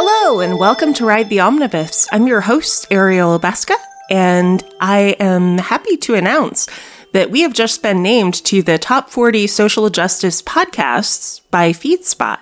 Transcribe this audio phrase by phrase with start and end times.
[0.00, 2.06] Hello, and welcome to Ride the Omnibus.
[2.12, 3.74] I'm your host, Ariel Obeska,
[4.08, 6.68] and I am happy to announce
[7.12, 12.38] that we have just been named to the top 40 social justice podcasts by FeedSpot.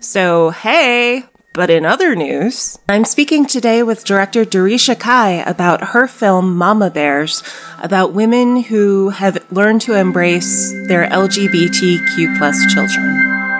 [0.00, 1.24] So, hey,
[1.54, 6.90] but in other news, I'm speaking today with director Daresha Kyi about her film Mama
[6.90, 7.42] Bears,
[7.82, 13.51] about women who have learned to embrace their LGBTQ plus children.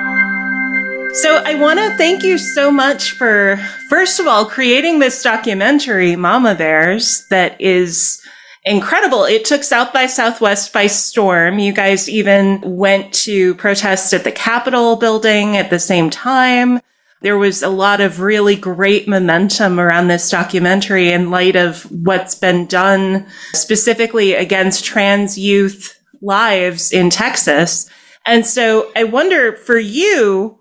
[1.15, 3.59] So I want to thank you so much for,
[3.91, 8.23] first of all, creating this documentary, Mama Bears, that is
[8.65, 9.25] incredible.
[9.25, 11.59] It took South by Southwest by storm.
[11.59, 16.81] You guys even went to protest at the Capitol building at the same time.
[17.21, 22.35] There was a lot of really great momentum around this documentary in light of what's
[22.35, 27.89] been done specifically against trans youth lives in Texas.
[28.25, 30.59] And so I wonder for you,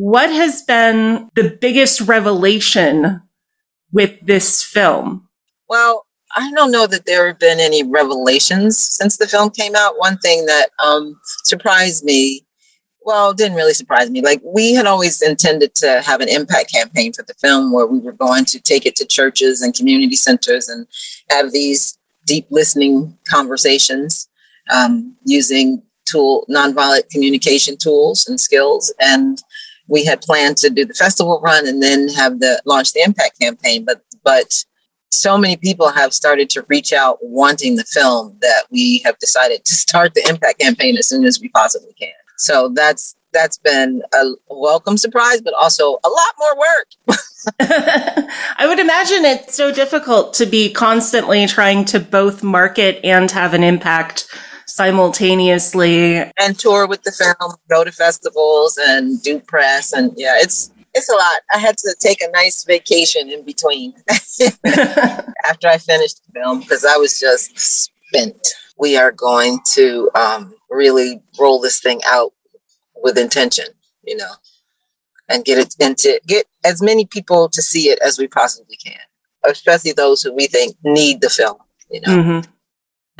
[0.00, 3.20] what has been the biggest revelation
[3.92, 5.28] with this film?
[5.68, 9.98] Well, I don't know that there have been any revelations since the film came out.
[9.98, 12.46] One thing that um, surprised me,
[13.02, 14.22] well, didn't really surprise me.
[14.22, 17.98] Like we had always intended to have an impact campaign for the film where we
[17.98, 20.86] were going to take it to churches and community centers and
[21.28, 24.30] have these deep listening conversations
[24.72, 29.42] um, using tool nonviolent communication tools and skills and
[29.90, 33.38] we had planned to do the festival run and then have the launch the impact
[33.38, 34.64] campaign but but
[35.10, 39.64] so many people have started to reach out wanting the film that we have decided
[39.64, 42.12] to start the impact campaign as soon as we possibly can.
[42.38, 47.18] So that's that's been a welcome surprise but also a lot more work.
[47.60, 53.54] I would imagine it's so difficult to be constantly trying to both market and have
[53.54, 54.26] an impact
[54.70, 60.70] simultaneously and tour with the film, go to festivals and do press and yeah, it's
[60.94, 61.40] it's a lot.
[61.54, 63.94] I had to take a nice vacation in between
[65.48, 68.36] after I finished the film because I was just spent.
[68.76, 72.32] We are going to um, really roll this thing out
[72.96, 73.66] with intention,
[74.02, 74.32] you know,
[75.28, 78.98] and get it into get as many people to see it as we possibly can,
[79.46, 81.58] especially those who we think need the film,
[81.90, 82.16] you know.
[82.16, 82.50] Mm-hmm.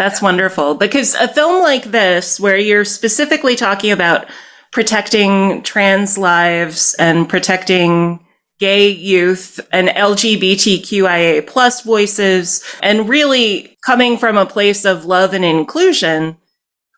[0.00, 4.26] That's wonderful because a film like this, where you're specifically talking about
[4.72, 8.24] protecting trans lives and protecting
[8.58, 15.44] gay youth and LGBTQIA plus voices and really coming from a place of love and
[15.44, 16.38] inclusion,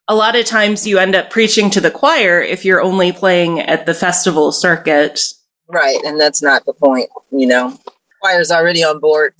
[0.07, 3.59] a lot of times you end up preaching to the choir if you're only playing
[3.59, 5.25] at the festival circuit.
[5.67, 5.99] Right.
[6.05, 7.77] And that's not the point, you know.
[8.23, 9.35] Choir's already on board.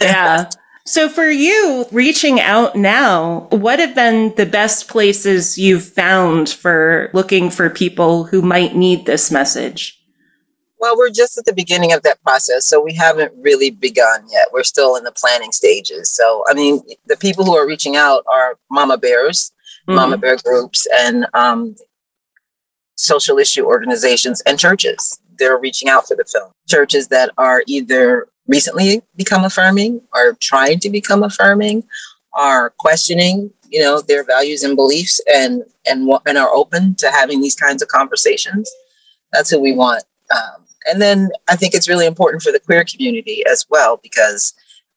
[0.00, 0.48] yeah.
[0.84, 7.10] So for you reaching out now, what have been the best places you've found for
[7.12, 9.98] looking for people who might need this message?
[10.80, 14.48] Well, we're just at the beginning of that process, so we haven't really begun yet.
[14.52, 16.10] We're still in the planning stages.
[16.10, 19.52] So, I mean, the people who are reaching out are mama bears,
[19.86, 19.94] mm-hmm.
[19.94, 21.76] mama bear groups, and um,
[22.96, 25.20] social issue organizations and churches.
[25.38, 26.50] They're reaching out for the film.
[26.68, 31.84] Churches that are either recently become affirming are trying to become affirming
[32.34, 37.40] are questioning you know their values and beliefs and and and are open to having
[37.40, 38.70] these kinds of conversations.
[39.32, 42.84] That's who we want um, and then i think it's really important for the queer
[42.84, 44.54] community as well because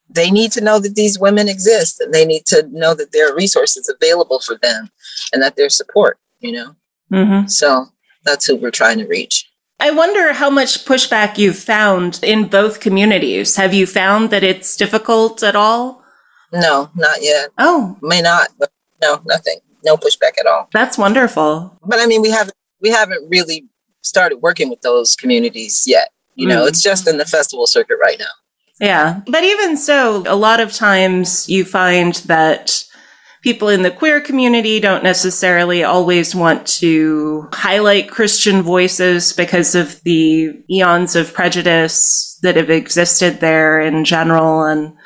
[0.09, 3.31] they need to know that these women exist and they need to know that there
[3.31, 4.89] are resources available for them
[5.33, 6.75] and that there's support you know?
[7.11, 7.47] Mm-hmm.
[7.47, 7.87] so
[8.23, 9.49] that's who we're trying to reach
[9.79, 13.55] I wonder how much pushback you've found in both communities.
[13.57, 16.03] Have you found that it's difficult at all?
[16.53, 17.49] No, not yet.
[17.57, 18.71] Oh, may not, but
[19.01, 19.59] no, nothing.
[19.83, 20.69] No pushback at all.
[20.71, 21.77] That's wonderful.
[21.83, 23.67] But I mean, we haven't we haven't really
[24.01, 26.09] started working with those communities yet.
[26.35, 26.67] You know, mm.
[26.69, 28.25] it's just in the festival circuit right now.
[28.79, 29.21] Yeah.
[29.27, 32.84] But even so, a lot of times you find that
[33.45, 40.01] people in the queer community don't necessarily always want to highlight Christian voices because of
[40.01, 44.63] the eons of prejudice that have existed there in general.
[44.63, 44.97] And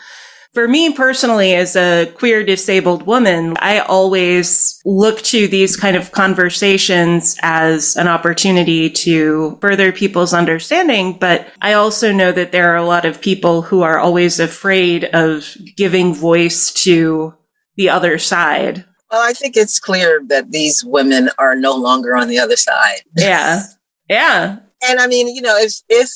[0.53, 6.13] for me personally, as a queer disabled woman, I always look to these kind of
[6.13, 11.17] conversations as an opportunity to further people's understanding.
[11.19, 15.03] But I also know that there are a lot of people who are always afraid
[15.03, 17.33] of giving voice to
[17.79, 18.83] the other side.
[19.09, 23.01] Well, I think it's clear that these women are no longer on the other side.
[23.15, 23.63] Yeah.
[24.09, 24.57] Yeah.
[24.87, 26.09] and I mean, you know, if if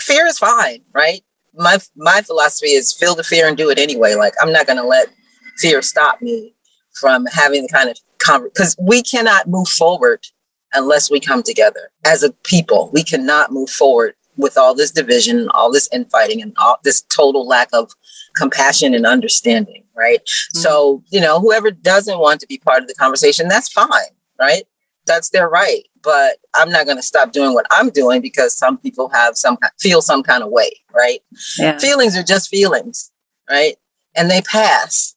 [0.00, 1.22] fear is fine, right?
[1.54, 4.14] My my philosophy is feel the fear and do it anyway.
[4.14, 5.08] Like I'm not going to let
[5.58, 6.54] fear stop me
[6.92, 7.98] from having the kind of
[8.44, 10.24] because we cannot move forward
[10.74, 12.90] unless we come together as a people.
[12.92, 17.46] We cannot move forward with all this division, all this infighting, and all this total
[17.48, 17.90] lack of
[18.36, 20.24] compassion and understanding, right?
[20.24, 20.58] Mm-hmm.
[20.58, 24.64] So, you know, whoever doesn't want to be part of the conversation, that's fine, right?
[25.06, 25.84] That's their right.
[26.02, 29.58] But I'm not going to stop doing what I'm doing because some people have some
[29.78, 31.20] feel some kind of way, right?
[31.58, 31.78] Yeah.
[31.78, 33.12] Feelings are just feelings,
[33.48, 33.76] right?
[34.16, 35.14] And they pass.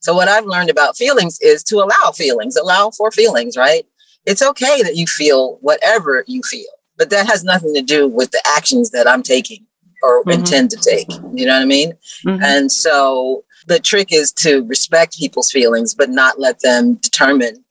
[0.00, 3.84] So what I've learned about feelings is to allow feelings, allow for feelings, right?
[4.26, 8.30] It's okay that you feel whatever you feel, but that has nothing to do with
[8.30, 9.66] the actions that I'm taking
[10.02, 10.30] or mm-hmm.
[10.30, 11.10] intend to take.
[11.32, 11.94] You know what I mean?
[12.26, 12.42] Mm-hmm.
[12.42, 17.64] And so the trick is to respect people's feelings, but not let them determine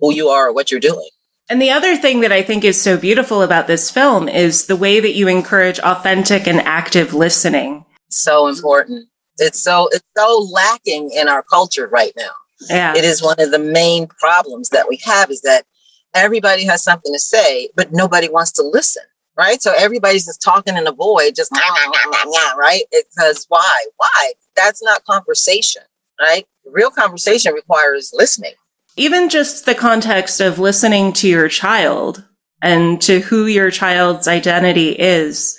[0.00, 1.08] who you are or what you're doing.
[1.50, 4.76] And the other thing that I think is so beautiful about this film is the
[4.76, 7.86] way that you encourage authentic and active listening.
[8.10, 9.08] So important.
[9.38, 12.32] It's so it's so lacking in our culture right now.
[12.68, 12.96] Yeah.
[12.96, 15.64] It is one of the main problems that we have is that
[16.12, 19.04] everybody has something to say, but nobody wants to listen
[19.38, 19.62] right?
[19.62, 22.82] So everybody's just talking in a void, just nah, nah, nah, nah, right?
[22.90, 23.86] Because why?
[23.96, 24.32] Why?
[24.58, 25.82] That's not conversation,
[26.20, 26.46] right?
[26.66, 28.54] Real conversation requires listening.
[28.96, 32.24] Even just the context of listening to your child
[32.60, 35.56] and to who your child's identity is.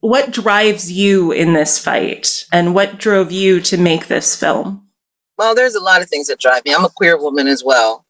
[0.00, 4.86] What drives you in this fight and what drove you to make this film?
[5.38, 6.74] Well, there's a lot of things that drive me.
[6.74, 8.04] I'm a queer woman as well.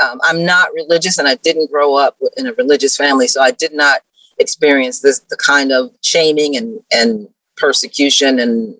[0.00, 3.50] Um, I'm not religious and I didn't grow up in a religious family, so I
[3.50, 4.02] did not
[4.38, 8.78] experience this the kind of shaming and and persecution and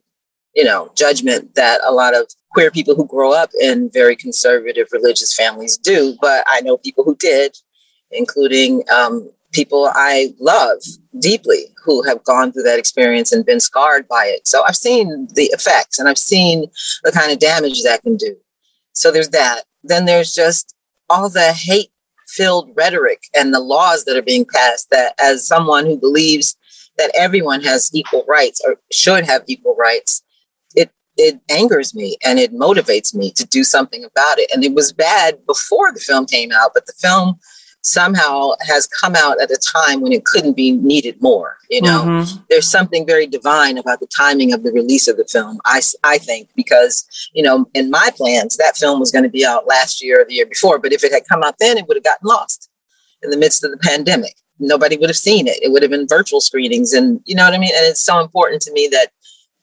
[0.54, 4.88] you know judgment that a lot of queer people who grow up in very conservative
[4.92, 7.56] religious families do but i know people who did
[8.10, 10.78] including um, people i love
[11.18, 14.46] deeply who have gone through that experience and been scarred by it.
[14.46, 16.66] So i've seen the effects and i've seen
[17.02, 18.36] the kind of damage that can do.
[18.92, 19.62] So there's that.
[19.82, 20.74] Then there's just
[21.08, 21.90] all the hate
[22.28, 26.56] filled rhetoric and the laws that are being passed that as someone who believes
[26.96, 30.22] that everyone has equal rights or should have equal rights
[31.20, 34.50] it angers me and it motivates me to do something about it.
[34.52, 37.38] And it was bad before the film came out but the film
[37.82, 42.02] somehow has come out at a time when it couldn't be needed more you know?
[42.02, 42.42] Mm-hmm.
[42.50, 46.18] there's something very divine about the timing of the release of the film i i
[46.18, 50.04] think because you know in my plans that film was going to be out last
[50.04, 52.04] year or the year before but if it had come out then it would have
[52.04, 52.68] gotten lost
[53.22, 54.34] in the midst of the pandemic.
[54.58, 55.58] Nobody would have seen it.
[55.62, 57.72] It would have been virtual screenings and you know what i mean?
[57.74, 59.08] And it's so important to me that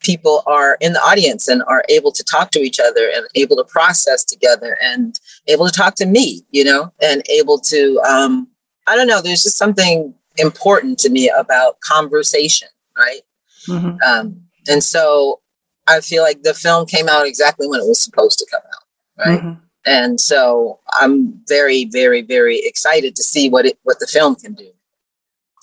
[0.08, 3.58] people are in the audience and are able to talk to each other and able
[3.58, 8.48] to process together and able to talk to me, you know, and able to, um,
[8.88, 13.20] I don't know, there's just something important to me about conversation, right?
[13.68, 13.98] Mm-hmm.
[14.08, 15.42] Um, and so
[15.88, 19.28] I feel like the film came out exactly when it was supposed to come out,
[19.28, 19.42] right?
[19.42, 19.60] Mm-hmm.
[19.86, 24.54] And so I'm very, very, very excited to see what it what the film can
[24.54, 24.70] do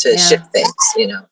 [0.00, 0.16] to yeah.
[0.16, 1.26] shift things, you know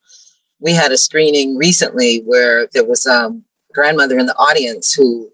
[0.62, 5.31] we had a screening recently where there was um, a grandmother in the audience who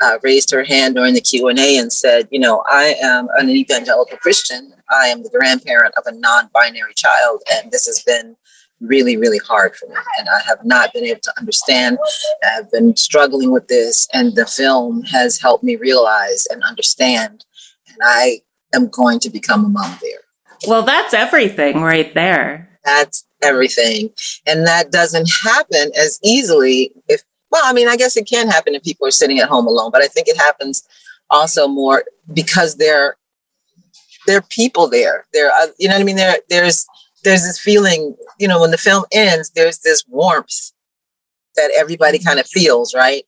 [0.00, 4.16] uh, raised her hand during the q&a and said you know i am an evangelical
[4.18, 4.72] christian.
[4.92, 8.36] I am the grandparent of a non-binary child and this has been
[8.80, 11.98] really really hard for me and i have not been able to understand.
[12.42, 17.44] I've been struggling with this and the film has helped me realize and understand
[17.88, 18.40] and i
[18.74, 20.20] am going to become a mom there.
[20.66, 22.70] Well that's everything right there.
[22.84, 24.10] That's everything.
[24.46, 28.74] And that doesn't happen as easily if, well, I mean, I guess it can happen
[28.74, 30.82] if people are sitting at home alone, but I think it happens
[31.30, 33.16] also more because there,
[34.26, 35.26] there are people there.
[35.32, 36.16] There, are, uh, you know what I mean?
[36.16, 36.86] There, there's,
[37.24, 40.72] there's this feeling, you know, when the film ends, there's this warmth
[41.56, 42.28] that everybody mm-hmm.
[42.28, 43.24] kind of feels, right?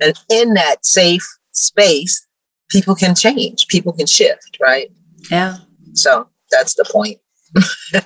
[0.00, 2.26] And in that safe space,
[2.68, 4.90] people can change, people can shift, right?
[5.30, 5.58] Yeah.
[5.94, 7.18] So that's the point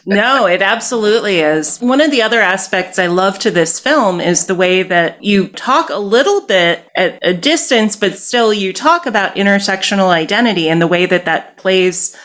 [0.06, 1.78] no, it absolutely is.
[1.78, 5.48] One of the other aspects I love to this film is the way that you
[5.48, 10.82] talk a little bit at a distance, but still you talk about intersectional identity and
[10.82, 12.16] the way that that plays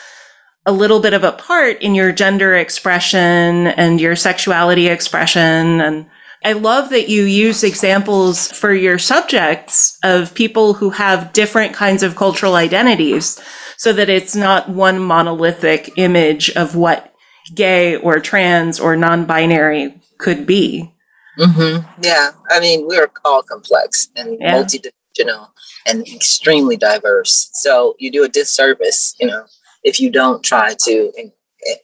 [0.66, 5.80] a little bit of a part in your gender expression and your sexuality expression.
[5.80, 6.06] And
[6.44, 12.02] I love that you use examples for your subjects of people who have different kinds
[12.02, 13.40] of cultural identities
[13.76, 17.11] so that it's not one monolithic image of what
[17.54, 20.92] gay or trans or non-binary could be.
[21.38, 22.02] Mm-hmm.
[22.02, 24.54] Yeah, I mean we're all complex and yeah.
[24.54, 25.48] multidimensional
[25.86, 27.50] and extremely diverse.
[27.54, 29.44] So you do a disservice, you know,
[29.82, 31.32] if you don't try to en-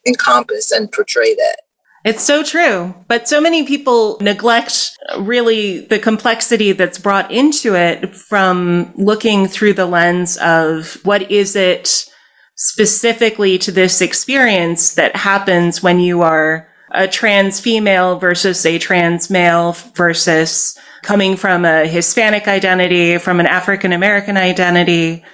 [0.06, 1.56] encompass and portray that.
[2.04, 2.94] It's so true.
[3.08, 9.74] But so many people neglect really the complexity that's brought into it from looking through
[9.74, 12.07] the lens of what is it
[12.58, 19.30] specifically to this experience that happens when you are a trans female versus a trans
[19.30, 25.24] male versus coming from a Hispanic identity, from an African American identity.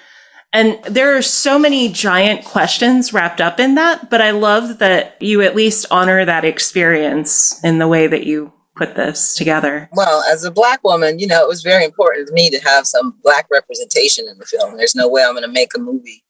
[0.53, 5.17] And there are so many giant questions wrapped up in that, but I love that
[5.21, 9.89] you at least honor that experience in the way that you put this together.
[9.93, 12.87] Well, as a black woman, you know, it was very important to me to have
[12.87, 14.77] some black representation in the film.
[14.77, 16.24] There's no way I'm going to make a movie,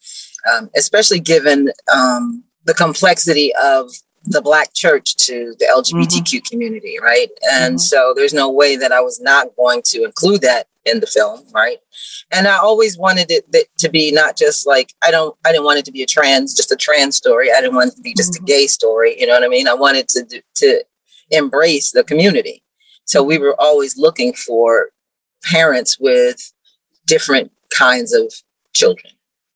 [0.53, 3.91] um, especially given um, the complexity of
[4.27, 6.49] the black church to the LGBTQ mm-hmm.
[6.51, 7.29] community, right?
[7.53, 7.79] And mm-hmm.
[7.79, 11.45] so there's no way that I was not going to include that in the film,
[11.53, 11.79] right?
[12.31, 13.47] And I always wanted it
[13.79, 16.55] to be not just like I don't I didn't want it to be a trans
[16.55, 17.51] just a trans story.
[17.51, 18.45] I didn't want it to be just mm-hmm.
[18.45, 19.69] a gay story, you know what I mean?
[19.69, 20.85] I wanted to to
[21.31, 22.63] embrace the community.
[23.05, 24.91] So we were always looking for
[25.43, 26.53] parents with
[27.07, 28.33] different kinds of
[28.75, 29.13] children.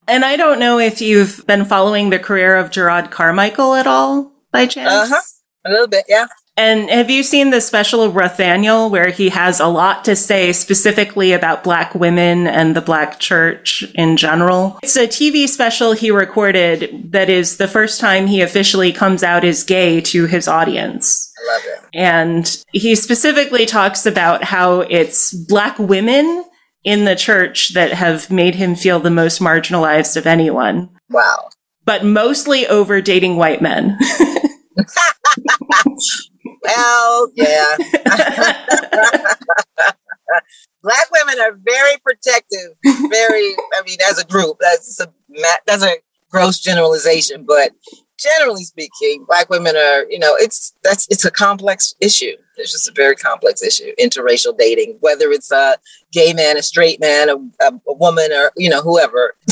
[0.09, 4.33] And I don't know if you've been following the career of Jerrod Carmichael at all
[4.51, 4.91] by chance?
[4.91, 5.21] Uh-huh.
[5.67, 6.27] A little bit, yeah.
[6.57, 11.33] And have you seen the special Rothaniel where he has a lot to say specifically
[11.33, 14.79] about black women and the black church in general?
[14.83, 19.45] It's a TV special he recorded that is the first time he officially comes out
[19.45, 21.33] as gay to his audience.
[21.39, 21.89] I love it.
[21.95, 26.45] And he specifically talks about how it's black women
[26.85, 30.91] in the church that have made him feel the most marginalized of anyone.
[31.11, 31.51] Wow
[31.89, 33.97] but mostly over dating white men.
[36.63, 37.79] well, yeah.
[40.83, 42.73] Black women are very protective,
[43.09, 45.11] very, I mean, as a group, that's a,
[45.67, 45.95] that's a
[46.31, 47.73] gross generalization, but
[48.19, 52.37] generally speaking, black women are, you know, it's that's it's a complex issue.
[52.59, 53.93] It's just a very complex issue.
[53.99, 55.77] Interracial dating, whether it's a
[56.13, 59.35] gay man, a straight man, a, a, a woman, or you know, whoever.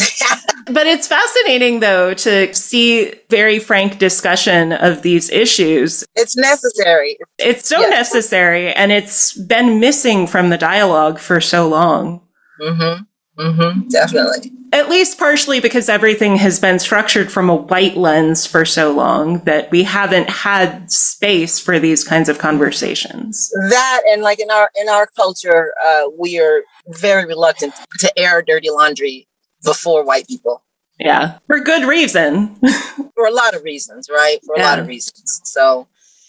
[0.66, 6.04] but it's fascinating though to see very frank discussion of these issues.
[6.14, 7.18] It's necessary.
[7.38, 7.90] It's so yes.
[7.90, 12.22] necessary, and it's been missing from the dialogue for so long.
[12.60, 13.04] Mm-hmm.
[13.38, 13.88] Mm-hmm.
[13.88, 14.52] Definitely.
[14.72, 19.40] At least partially because everything has been structured from a white lens for so long
[19.44, 23.50] that we haven't had space for these kinds of conversations.
[23.70, 28.42] That and like in our in our culture, uh, we are very reluctant to air
[28.42, 29.28] dirty laundry
[29.64, 30.62] before white people.
[30.98, 32.56] Yeah, for good reason.
[33.14, 34.38] for a lot of reasons, right?
[34.44, 34.70] For a yeah.
[34.70, 35.40] lot of reasons.
[35.44, 35.88] So,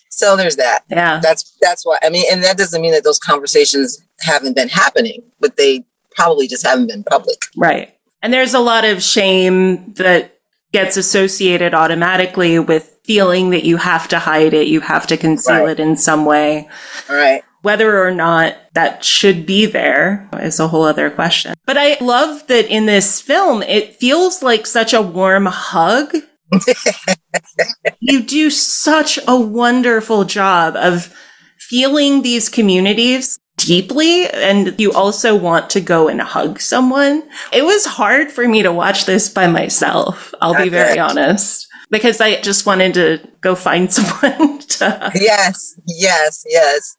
[0.10, 0.84] so there's that.
[0.90, 1.98] Yeah, that's that's why.
[2.04, 5.86] I mean, and that doesn't mean that those conversations haven't been happening, but they
[6.18, 7.46] probably just haven't been public.
[7.56, 7.96] Right.
[8.22, 10.40] And there's a lot of shame that
[10.74, 15.64] gets associated automatically with feeling that you have to hide it, you have to conceal
[15.64, 15.70] right.
[15.70, 16.68] it in some way.
[17.10, 17.42] Right.
[17.62, 21.56] Whether or not that should be there is a whole other question.
[21.66, 26.16] But I love that in this film, it feels like such a warm hug.
[28.00, 31.14] you do such a wonderful job of
[31.58, 37.24] feeling these communities deeply and you also want to go and hug someone.
[37.52, 40.34] It was hard for me to watch this by myself.
[40.42, 45.12] I'll be very honest because I just wanted to go find someone to.
[45.16, 46.98] Yes, yes, yes.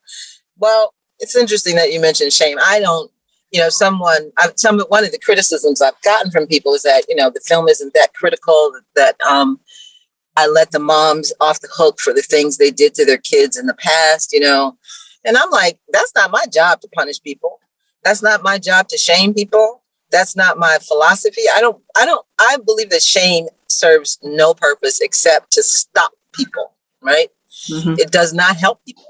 [0.56, 2.58] Well, it's interesting that you mentioned shame.
[2.62, 3.10] I don't,
[3.50, 7.04] you know, someone, I've, some one of the criticisms I've gotten from people is that
[7.08, 8.72] you know the film isn't that critical.
[8.94, 9.58] That um,
[10.36, 13.56] I let the moms off the hook for the things they did to their kids
[13.56, 14.32] in the past.
[14.32, 14.76] You know,
[15.28, 17.60] and I'm like, that's not my job to punish people.
[18.02, 19.82] That's not my job to shame people.
[20.10, 21.42] That's not my philosophy.
[21.54, 26.72] I don't, I don't, I believe that shame serves no purpose except to stop people,
[27.02, 27.28] right?
[27.70, 27.96] Mm-hmm.
[27.98, 29.04] It does not help people.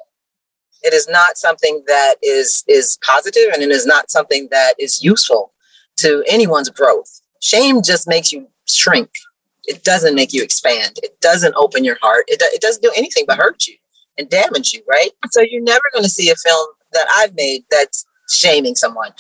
[0.82, 5.02] It is not something that is is positive and it is not something that is
[5.02, 5.52] useful
[5.98, 7.20] to anyone's growth.
[7.40, 9.10] Shame just makes you shrink.
[9.66, 10.98] It doesn't make you expand.
[11.02, 12.24] It doesn't open your heart.
[12.26, 13.76] It, it doesn't do anything but hurt you
[14.18, 15.10] and damage you, right?
[15.30, 19.12] So you're never going to see a film that I've made that's shaming someone.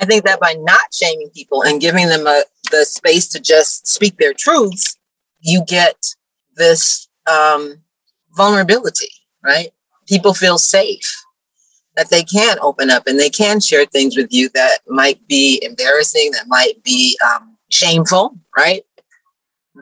[0.00, 3.86] I think that by not shaming people and giving them a, the space to just
[3.86, 4.96] speak their truths,
[5.40, 5.96] you get
[6.56, 7.82] this um,
[8.36, 9.10] vulnerability,
[9.44, 9.70] right?
[10.06, 11.24] People feel safe
[11.96, 15.60] that they can open up and they can share things with you that might be
[15.62, 18.84] embarrassing, that might be um, shameful, right?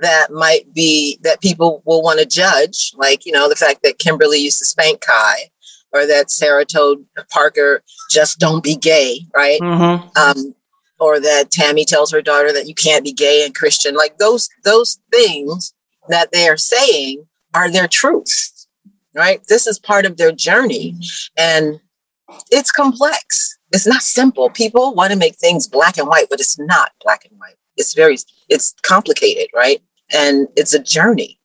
[0.00, 3.99] That might be that people will want to judge, like, you know, the fact that
[3.99, 5.50] Kimberly used to spank Kai
[5.93, 9.61] or that Sarah told Parker, just don't be gay, right?
[9.61, 10.09] Mm-hmm.
[10.19, 10.55] Um,
[10.99, 13.95] or that Tammy tells her daughter that you can't be gay and Christian.
[13.95, 15.75] Like those, those things
[16.09, 18.67] that they are saying are their truths,
[19.15, 19.41] right?
[19.49, 20.97] This is part of their journey.
[21.37, 21.81] And
[22.50, 23.59] it's complex.
[23.73, 24.50] It's not simple.
[24.50, 27.57] People want to make things black and white, but it's not black and white.
[27.76, 28.17] It's very,
[28.49, 29.83] it's complicated, right?
[30.12, 31.40] And it's a journey.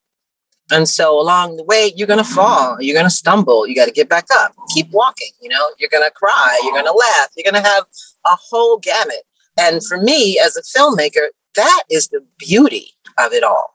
[0.71, 3.87] And so along the way, you're going to fall, you're going to stumble, you got
[3.87, 6.93] to get back up, keep walking, you know, you're going to cry, you're going to
[6.93, 7.83] laugh, you're going to have
[8.25, 9.23] a whole gamut.
[9.59, 13.73] And for me as a filmmaker, that is the beauty of it all.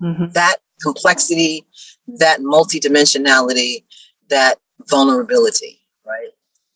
[0.00, 0.30] Mm-hmm.
[0.32, 1.66] That complexity,
[2.06, 3.84] that multidimensionality,
[4.28, 4.58] that
[4.88, 6.30] vulnerability, right?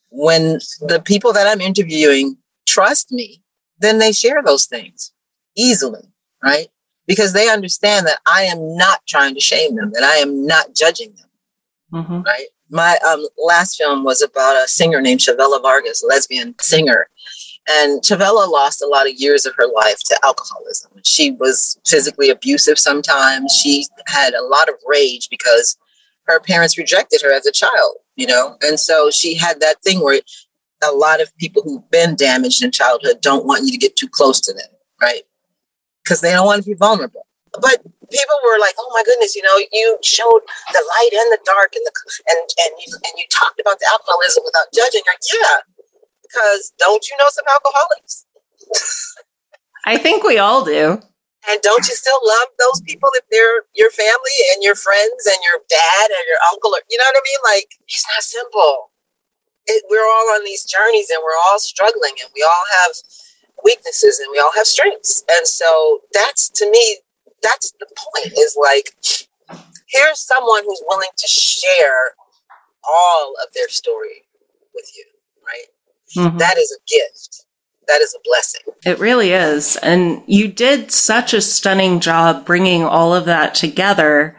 [0.09, 3.41] When the people that I'm interviewing trust me,
[3.79, 5.13] then they share those things
[5.55, 6.11] easily,
[6.43, 6.67] right?
[7.07, 10.73] Because they understand that I am not trying to shame them, that I am not
[10.75, 12.01] judging them.
[12.01, 12.21] Mm-hmm.
[12.21, 12.47] Right.
[12.69, 17.07] My um, last film was about a singer named Chavela Vargas, a lesbian singer.
[17.69, 20.91] And Chavela lost a lot of years of her life to alcoholism.
[21.03, 23.53] She was physically abusive sometimes.
[23.53, 25.77] She had a lot of rage because
[26.25, 28.57] her parents rejected her as a child, you know?
[28.61, 30.19] And so she had that thing where
[30.83, 34.09] a lot of people who've been damaged in childhood don't want you to get too
[34.09, 34.69] close to them,
[35.01, 35.23] right?
[36.03, 37.25] Because they don't want to be vulnerable.
[37.53, 40.41] But people were like, "Oh my goodness, you know, you showed
[40.73, 41.93] the light and the dark, and the
[42.29, 45.61] and and you and you talked about the alcoholism without judging." Like, yeah,
[46.21, 48.25] because don't you know some alcoholics?
[49.85, 51.01] I think we all do.
[51.49, 55.37] And don't you still love those people if they're your family and your friends and
[55.43, 56.71] your dad and your uncle?
[56.71, 57.41] Or, you know what I mean?
[57.43, 58.95] Like, it's not simple.
[59.67, 62.95] It, we're all on these journeys and we're all struggling and we all have
[63.63, 65.23] weaknesses and we all have strengths.
[65.29, 66.99] And so that's to me,
[67.41, 68.95] that's the point is like,
[69.87, 72.15] here's someone who's willing to share
[72.87, 74.23] all of their story
[74.73, 75.05] with you,
[75.45, 76.27] right?
[76.27, 76.37] Mm-hmm.
[76.37, 77.45] That is a gift.
[77.87, 78.61] That is a blessing.
[78.85, 79.75] It really is.
[79.77, 84.37] And you did such a stunning job bringing all of that together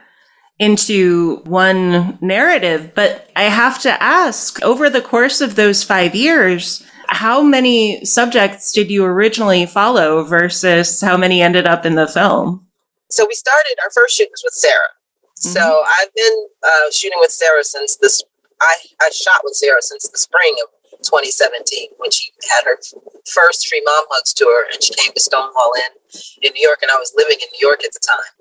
[0.58, 2.92] into one narrative.
[2.94, 6.83] But I have to ask over the course of those five years,
[7.14, 12.66] how many subjects did you originally follow versus how many ended up in the film?
[13.10, 14.90] So we started our first shoot was with Sarah.
[15.38, 15.50] Mm-hmm.
[15.50, 18.22] So I've been uh, shooting with Sarah since this.
[18.60, 20.70] I I shot with Sarah since the spring of
[21.02, 22.78] 2017 when she had her
[23.26, 25.94] first Free Mom Hugs tour, and she came to Stonewall Inn
[26.42, 28.34] in New York, and I was living in New York at the time,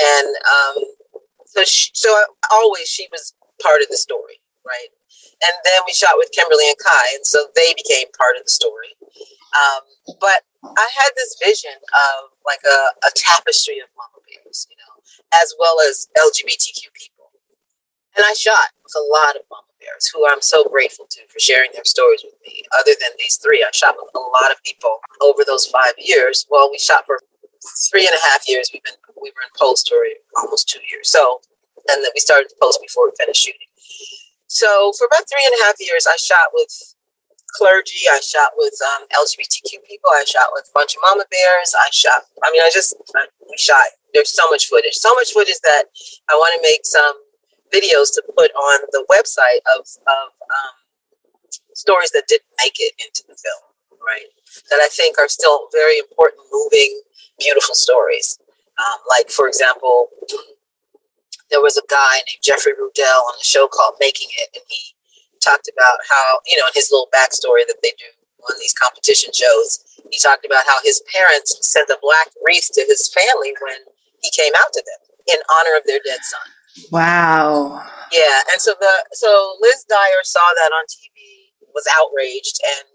[0.00, 0.84] and um,
[1.46, 4.88] so she, so I, always she was part of the story, right?
[5.46, 8.50] And then we shot with Kimberly and Kai, and so they became part of the
[8.52, 8.96] story.
[9.54, 9.82] Um,
[10.20, 14.94] but I had this vision of like a, a tapestry of mama bears, you know,
[15.42, 17.30] as well as LGBTQ people.
[18.16, 21.38] And I shot with a lot of mama bears who I'm so grateful to for
[21.38, 22.62] sharing their stories with me.
[22.78, 26.46] Other than these three, I shot with a lot of people over those five years.
[26.50, 27.18] Well, we shot for
[27.90, 28.70] three and a half years.
[28.72, 30.02] We've been we were in post for
[30.40, 31.10] almost two years.
[31.10, 31.40] So,
[31.90, 33.68] and then we started the post before we finished shooting.
[34.54, 36.70] So for about three and a half years, I shot with
[37.58, 38.06] clergy.
[38.06, 40.14] I shot with um, LGBTQ people.
[40.14, 41.74] I shot with a bunch of mama bears.
[41.74, 42.22] I shot.
[42.38, 42.94] I mean, I just
[43.50, 43.98] we shot.
[44.14, 44.94] There's so much footage.
[44.94, 45.90] So much footage that
[46.30, 47.18] I want to make some
[47.74, 50.74] videos to put on the website of of um,
[51.74, 53.74] stories that didn't make it into the film.
[53.98, 54.30] Right.
[54.70, 57.02] That I think are still very important, moving,
[57.40, 58.38] beautiful stories.
[58.78, 60.14] Um, like for example,
[61.54, 64.98] there was a guy named Jeffrey Rudell on a show called Making It, and he
[65.38, 68.10] talked about how, you know, in his little backstory that they do
[68.50, 72.82] on these competition shows, he talked about how his parents sent a black wreath to
[72.90, 73.86] his family when
[74.18, 76.48] he came out to them in honor of their dead son.
[76.90, 77.86] Wow.
[78.10, 82.90] Yeah, and so the so Liz Dyer saw that on TV, was outraged, and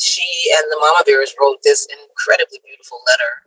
[0.00, 0.24] she
[0.56, 3.44] and the Mama Bears wrote this incredibly beautiful letter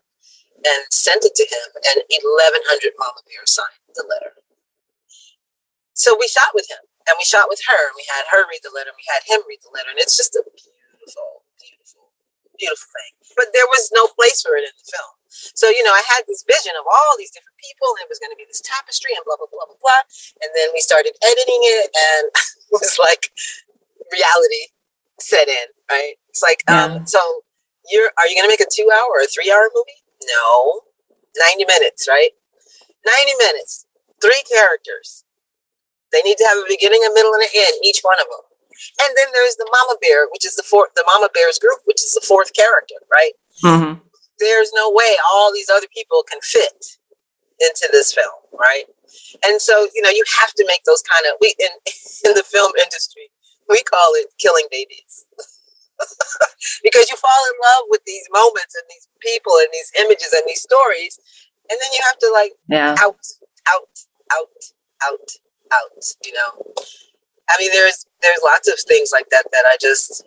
[0.62, 4.34] and sent it to him, and 1,100 Mama Bears signed the letter.
[6.04, 8.76] So we shot with him and we shot with her we had her read the
[8.76, 9.88] letter and we had him read the letter.
[9.88, 12.12] And it's just a beautiful, beautiful,
[12.60, 13.12] beautiful thing.
[13.40, 15.16] But there was no place for it in the film.
[15.56, 18.20] So, you know, I had this vision of all these different people and it was
[18.20, 20.04] going to be this tapestry and blah, blah, blah, blah, blah.
[20.44, 22.24] And then we started editing it and
[22.68, 23.32] it was like
[24.12, 24.76] reality
[25.24, 26.20] set in, right?
[26.28, 26.84] It's like, um, yeah.
[27.00, 27.48] um, so
[27.88, 30.04] you're, are you going to make a two hour or a three hour movie?
[30.28, 30.84] No.
[31.56, 32.36] 90 minutes, right?
[33.08, 33.88] 90 minutes,
[34.20, 35.24] three characters.
[36.14, 38.46] They need to have a beginning, a middle, and an end, each one of them.
[39.06, 42.02] And then there's the mama bear, which is the fourth, the mama bears group, which
[42.02, 43.34] is the fourth character, right?
[43.64, 44.00] Mm-hmm.
[44.40, 46.98] There's no way all these other people can fit
[47.62, 48.86] into this film, right?
[49.46, 51.74] And so, you know, you have to make those kind of we in
[52.30, 53.30] in the film industry,
[53.70, 55.26] we call it killing babies.
[56.84, 60.42] because you fall in love with these moments and these people and these images and
[60.48, 61.22] these stories
[61.70, 62.96] and then you have to like yeah.
[63.00, 63.24] out,
[63.72, 63.94] out,
[64.32, 64.62] out,
[65.04, 65.30] out,
[65.82, 66.04] out.
[66.26, 66.74] You know,
[67.50, 70.24] I mean, there's there's lots of things like that that I just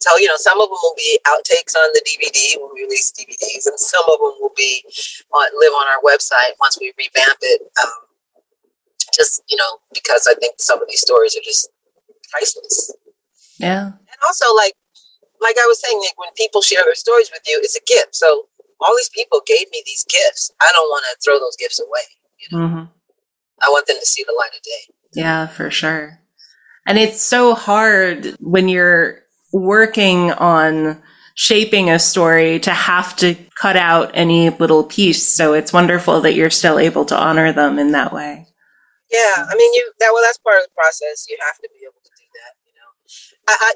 [0.00, 3.12] tell you know some of them will be outtakes on the dvd when we release
[3.12, 4.80] dvds and some of them will be
[5.34, 8.08] on live on our website once we revamp it um,
[9.12, 11.68] just you know because I think some of these stories are just
[12.30, 12.94] priceless.
[13.58, 14.74] Yeah, and also like
[15.40, 18.14] like I was saying, like when people share their stories with you, it's a gift.
[18.14, 18.48] So
[18.80, 20.52] all these people gave me these gifts.
[20.60, 22.06] I don't want to throw those gifts away.
[22.38, 22.64] You know?
[22.64, 22.84] mm-hmm.
[23.62, 24.94] I want them to see the light of day.
[25.12, 26.20] Yeah, for sure.
[26.86, 29.20] And it's so hard when you're
[29.52, 31.02] working on
[31.34, 35.26] shaping a story to have to cut out any little piece.
[35.26, 38.46] So it's wonderful that you're still able to honor them in that way.
[39.10, 41.26] Yeah, I mean, you that well, that's part of the process.
[41.28, 42.52] You have to be able to do that.
[42.62, 42.90] You know,
[43.48, 43.70] I, I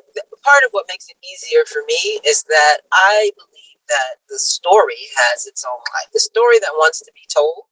[0.47, 5.11] part of what makes it easier for me is that I believe that the story
[5.27, 6.13] has its own life.
[6.13, 7.67] The story that wants to be told,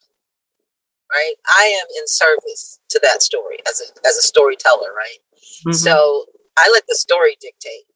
[1.13, 1.35] right?
[1.59, 5.21] I am in service to that story as a as a storyteller, right?
[5.67, 5.73] Mm-hmm.
[5.73, 7.87] So I let the story dictate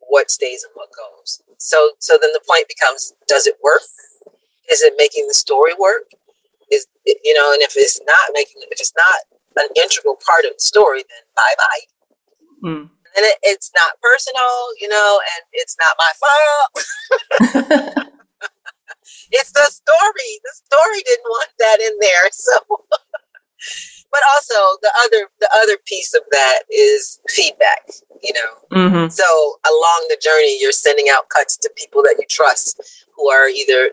[0.00, 1.42] what stays and what goes.
[1.58, 3.82] So so then the point becomes does it work?
[4.70, 6.10] Is it making the story work?
[6.70, 10.44] Is it, you know, and if it's not making if it's not an integral part
[10.44, 12.68] of the story, then bye bye.
[12.68, 12.90] Mm.
[13.16, 18.06] And it, it's not personal, you know, and it's not my fault.
[19.30, 19.90] it's the story.
[19.94, 20.35] The story didn't want
[21.76, 22.30] that in there.
[22.32, 22.52] So
[24.16, 27.84] but also the other the other piece of that is feedback
[28.22, 29.08] you know mm-hmm.
[29.08, 32.80] so along the journey you're sending out cuts to people that you trust
[33.14, 33.92] who are either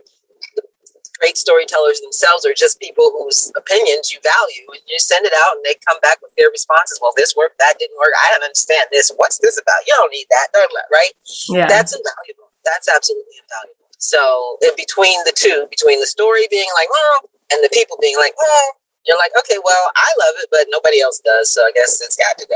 [1.19, 5.55] great storytellers themselves or just people whose opinions you value and you send it out
[5.55, 8.43] and they come back with their responses well this worked that didn't work i don't
[8.43, 10.47] understand this what's this about you don't need that
[10.91, 11.13] right
[11.49, 11.67] yeah.
[11.67, 16.87] that's invaluable that's absolutely invaluable so in between the two between the story being like
[16.91, 18.71] oh and the people being like oh
[19.06, 21.51] you're like, okay, well, I love it, but nobody else does.
[21.51, 22.47] So I guess it's got to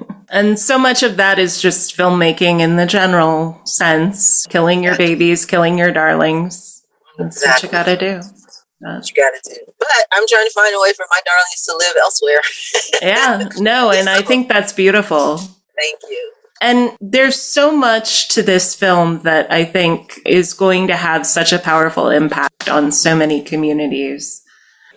[0.00, 0.16] go.
[0.30, 5.44] and so much of that is just filmmaking in the general sense killing your babies,
[5.44, 6.84] killing your darlings.
[7.16, 7.68] That's exactly.
[7.68, 8.28] what you got to do.
[8.80, 9.72] That's what you got to do.
[9.78, 12.40] But I'm trying to find a way for my darlings to live elsewhere.
[13.02, 15.38] yeah, no, and I think that's beautiful.
[15.38, 16.32] Thank you.
[16.60, 21.52] And there's so much to this film that I think is going to have such
[21.52, 24.42] a powerful impact on so many communities.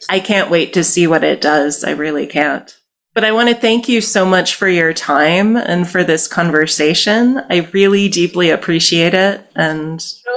[0.10, 1.84] I can't wait to see what it does.
[1.84, 2.76] I really can't.
[3.14, 7.40] But I want to thank you so much for your time and for this conversation.
[7.50, 9.46] I really deeply appreciate it.
[9.54, 10.32] And sure.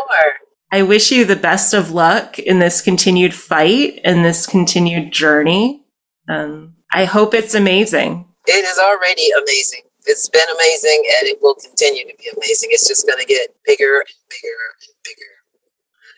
[0.72, 5.84] I wish you the best of luck in this continued fight and this continued journey.
[6.28, 8.26] Um, I hope it's amazing.
[8.46, 9.83] It is already amazing.
[10.06, 12.70] It's been amazing and it will continue to be amazing.
[12.72, 15.34] It's just going to get bigger and bigger and bigger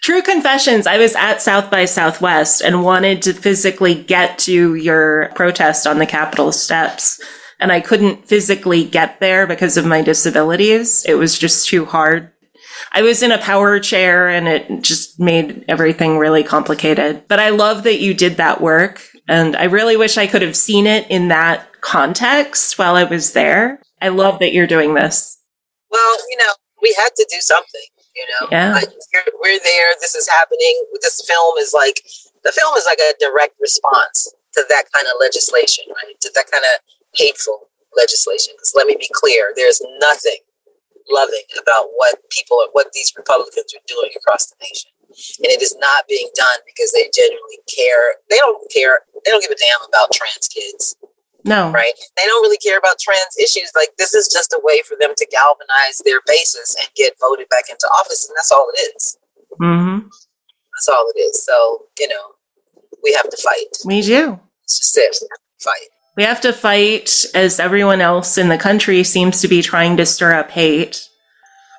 [0.07, 0.87] True confessions.
[0.87, 5.99] I was at South by Southwest and wanted to physically get to your protest on
[5.99, 7.21] the Capitol steps.
[7.59, 11.05] And I couldn't physically get there because of my disabilities.
[11.09, 12.31] It was just too hard.
[12.93, 17.27] I was in a power chair and it just made everything really complicated.
[17.27, 19.03] But I love that you did that work.
[19.29, 23.33] And I really wish I could have seen it in that context while I was
[23.33, 23.81] there.
[24.01, 25.39] I love that you're doing this.
[25.91, 27.87] Well, you know, we had to do something.
[28.15, 28.73] You know, yeah.
[28.73, 28.89] like
[29.43, 29.93] we're there.
[30.01, 30.85] This is happening.
[31.03, 32.01] This film is like
[32.45, 36.19] the film is like a direct response to that kind of legislation, right?
[36.21, 36.81] To that kind of
[37.15, 38.55] hateful legislation.
[38.57, 40.41] Because let me be clear, there's nothing
[41.11, 44.91] loving about what people, what these Republicans are doing across the nation.
[45.09, 48.21] And it is not being done because they genuinely care.
[48.29, 49.01] They don't care.
[49.25, 50.97] They don't give a damn about trans kids.
[51.45, 51.71] No.
[51.71, 51.95] Right?
[52.17, 53.71] They don't really care about trans issues.
[53.77, 57.49] Like, this is just a way for them to galvanize their bases and get voted
[57.49, 58.29] back into office.
[58.29, 59.19] And that's all it is.
[59.61, 60.09] Mm-hmm.
[60.09, 61.45] That's all it is.
[61.45, 62.35] So, you know,
[63.03, 63.79] we have to fight.
[63.85, 64.41] We do.
[64.65, 65.29] It's just it.
[65.61, 65.89] Fight.
[66.17, 70.07] We have to fight as everyone else in the country seems to be trying to
[70.07, 71.09] stir up hate.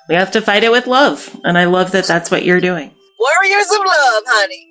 [0.08, 1.38] We have to fight it with love.
[1.44, 2.94] And I love that that's what you're doing.
[3.18, 4.68] Warriors of love, honey.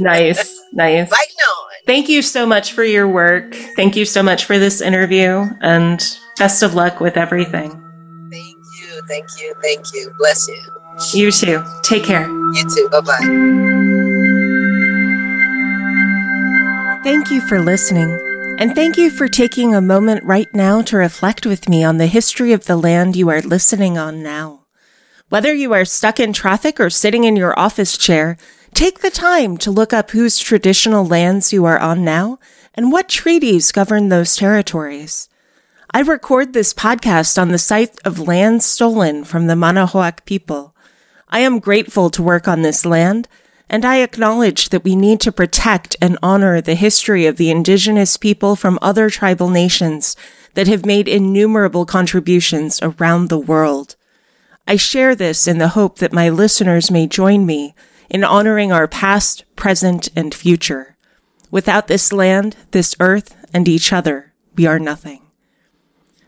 [0.00, 0.58] nice.
[0.74, 1.10] Nice.
[1.10, 1.70] Fighting on.
[1.86, 3.54] Thank you so much for your work.
[3.76, 6.02] Thank you so much for this interview and
[6.38, 7.70] best of luck with everything.
[8.30, 9.02] Thank you.
[9.06, 9.54] Thank you.
[9.62, 10.10] Thank you.
[10.18, 10.62] Bless you.
[11.12, 11.62] You too.
[11.82, 12.26] Take care.
[12.26, 12.88] You too.
[12.90, 13.18] Bye bye.
[17.04, 18.10] Thank you for listening.
[18.58, 22.06] And thank you for taking a moment right now to reflect with me on the
[22.06, 24.61] history of the land you are listening on now.
[25.32, 28.36] Whether you are stuck in traffic or sitting in your office chair,
[28.74, 32.38] Take the time to look up whose traditional lands you are on now
[32.74, 35.30] and what treaties govern those territories.
[35.90, 40.74] I record this podcast on the site of land stolen from the Manahoac people.
[41.28, 43.26] I am grateful to work on this land,
[43.70, 48.18] and I acknowledge that we need to protect and honor the history of the indigenous
[48.18, 50.16] people from other tribal nations
[50.54, 53.96] that have made innumerable contributions around the world.
[54.66, 57.74] I share this in the hope that my listeners may join me
[58.08, 60.96] in honoring our past, present, and future.
[61.50, 65.22] Without this land, this earth, and each other, we are nothing.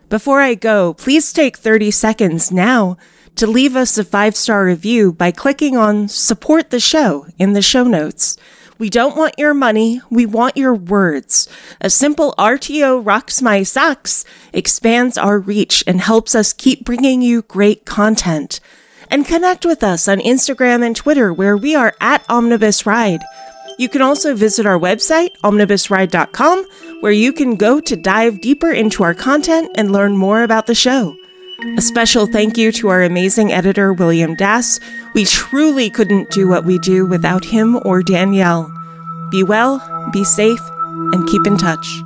[0.09, 2.97] Before I go, please take 30 seconds now
[3.37, 7.63] to leave us a five star review by clicking on support the show in the
[7.63, 8.37] show notes.
[8.79, 10.01] We don't want your money.
[10.11, 11.49] We want your words.
[11.81, 17.43] A simple RTO rocks my socks expands our reach and helps us keep bringing you
[17.43, 18.59] great content.
[19.11, 23.23] And connect with us on Instagram and Twitter where we are at Omnibus Ride.
[23.79, 26.65] You can also visit our website, omnibusride.com,
[27.01, 30.75] where you can go to dive deeper into our content and learn more about the
[30.75, 31.17] show.
[31.65, 34.79] A special thank you to our amazing editor, William Dass.
[35.15, 38.71] We truly couldn't do what we do without him or Danielle.
[39.31, 39.81] Be well,
[40.13, 40.61] be safe,
[41.13, 42.03] and keep in touch.